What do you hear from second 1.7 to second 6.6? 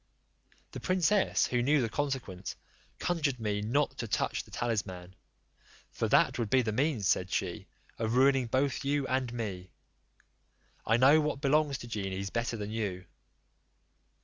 the consequence, conjured me not to touch the talisman. "For that would